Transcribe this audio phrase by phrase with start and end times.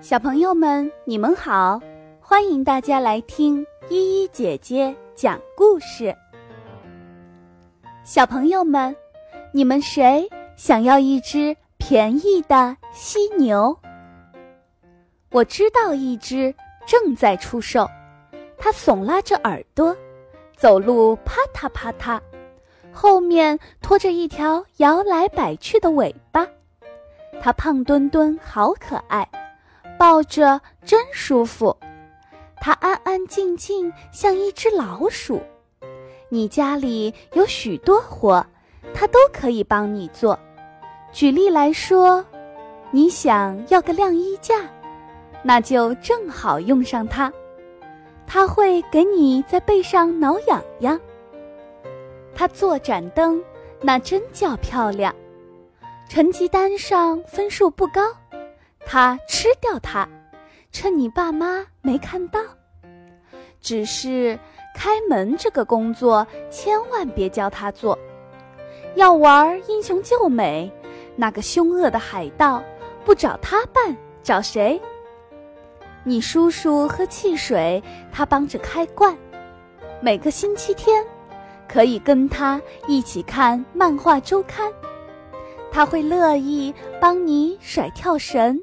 [0.00, 1.78] 小朋友们，你们好，
[2.22, 6.16] 欢迎大家来听依依姐姐讲故事。
[8.02, 8.96] 小朋友们，
[9.52, 10.26] 你们谁
[10.56, 13.76] 想要一只便宜的犀牛？
[15.32, 16.52] 我知道一只
[16.86, 17.86] 正在出售，
[18.56, 19.94] 它耸拉着耳朵，
[20.56, 22.18] 走路啪嗒啪嗒，
[22.90, 26.48] 后面拖着一条摇来摆去的尾巴，
[27.42, 29.28] 它胖墩墩，好可爱。
[30.00, 31.76] 抱着真舒服，
[32.58, 35.42] 它安安静静，像一只老鼠。
[36.30, 38.42] 你家里有许多活，
[38.94, 40.38] 它都可以帮你做。
[41.12, 42.24] 举例来说，
[42.90, 44.62] 你想要个晾衣架，
[45.42, 47.30] 那就正好用上它。
[48.26, 50.98] 它会给你在背上挠痒痒。
[52.34, 53.38] 它做盏灯，
[53.82, 55.14] 那真叫漂亮。
[56.08, 58.00] 成绩单上分数不高。
[58.92, 60.08] 他吃掉它，
[60.72, 62.40] 趁你爸妈没看到。
[63.60, 64.36] 只是
[64.74, 67.96] 开门这个工作，千万别教他做。
[68.96, 70.68] 要玩英雄救美，
[71.14, 72.60] 那个凶恶的海盗
[73.04, 74.82] 不找他办，找谁？
[76.02, 79.16] 你叔叔喝汽水，他帮着开罐。
[80.00, 81.06] 每个星期天，
[81.68, 84.68] 可以跟他一起看漫画周刊，
[85.70, 88.60] 他会乐意帮你甩跳绳。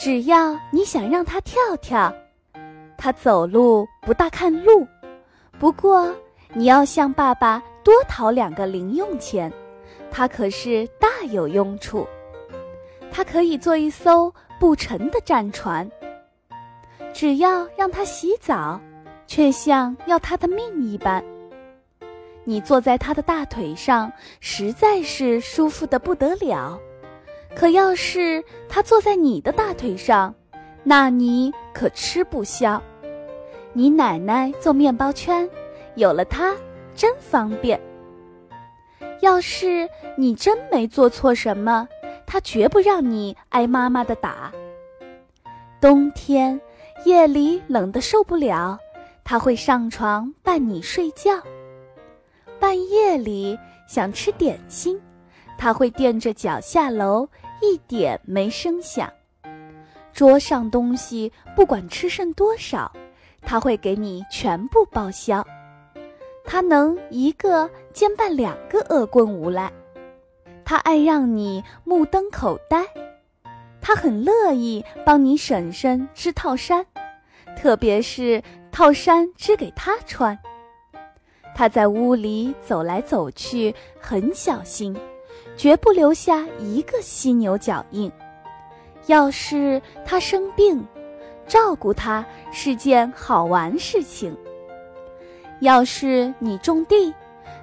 [0.00, 2.10] 只要你想让它跳跳，
[2.96, 4.88] 它走路不大看路，
[5.58, 6.10] 不过
[6.54, 9.52] 你要向爸爸多讨两个零用钱，
[10.10, 12.08] 它可是大有用处。
[13.12, 15.86] 它可以做一艘不沉的战船。
[17.12, 18.80] 只要让它洗澡，
[19.26, 21.22] 却像要它的命一般。
[22.44, 26.80] 你坐在它的大腿上，实在是舒服的不得了。
[27.54, 30.34] 可要是他坐在你的大腿上，
[30.82, 32.82] 那你可吃不消。
[33.72, 35.48] 你奶奶做面包圈，
[35.94, 36.54] 有了它
[36.94, 37.80] 真方便。
[39.20, 41.86] 要是你真没做错什么，
[42.26, 44.50] 他绝不让你挨妈妈的打。
[45.80, 46.58] 冬天
[47.04, 48.78] 夜里冷得受不了，
[49.24, 51.32] 他会上床伴你睡觉。
[52.58, 55.00] 半夜里想吃点心。
[55.60, 57.28] 他会垫着脚下楼，
[57.60, 59.12] 一点没声响。
[60.10, 62.90] 桌上东西不管吃剩多少，
[63.42, 65.46] 他会给你全部报销。
[66.46, 69.70] 他能一个兼办两个恶棍无赖。
[70.64, 72.82] 他爱让你目瞪口呆。
[73.82, 76.86] 他很乐意帮你婶婶织套衫，
[77.54, 78.42] 特别是
[78.72, 80.38] 套衫织给他穿。
[81.54, 84.98] 他在屋里走来走去，很小心。
[85.60, 88.10] 绝不留下一个犀牛脚印。
[89.08, 90.82] 要是他生病，
[91.46, 94.34] 照顾他是件好玩事情。
[95.60, 97.12] 要是你种地，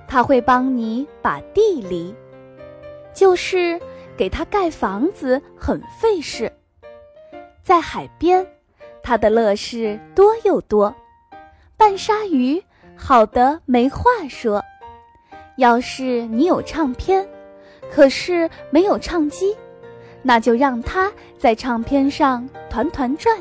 [0.07, 2.13] 他会帮你把地犁。
[3.15, 3.81] 就是
[4.15, 6.53] 给他盖房子很费事。
[7.63, 8.45] 在海边，
[9.01, 10.95] 他的乐事多又多。
[11.75, 12.63] 扮鲨鱼
[12.95, 14.63] 好的没话说。
[15.55, 17.27] 要是你有唱片。
[17.91, 19.55] 可是没有唱机，
[20.21, 23.37] 那就让他在唱片上团团转，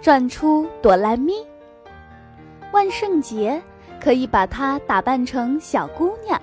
[0.00, 1.34] 转出哆来咪。
[2.72, 3.62] 万圣节
[4.00, 6.40] 可以把它打扮成小姑娘，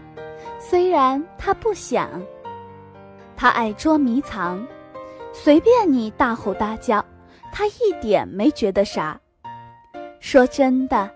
[0.60, 2.10] 虽然她不想。
[3.36, 4.66] 她爱捉迷藏，
[5.34, 7.04] 随便你大吼大叫，
[7.52, 9.20] 她一点没觉得啥。
[10.20, 11.10] 说真的，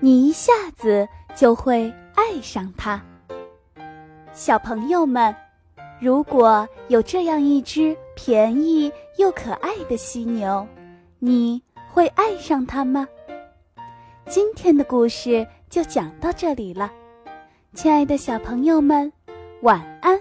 [0.00, 3.00] 你一下子就会爱上她。
[4.32, 5.34] 小朋友们。
[6.04, 10.66] 如果有这样一只便宜又可爱的犀牛，
[11.18, 13.08] 你会爱上它吗？
[14.26, 16.92] 今天的故事就讲到这里了，
[17.72, 19.10] 亲爱的小朋友们，
[19.62, 20.20] 晚安。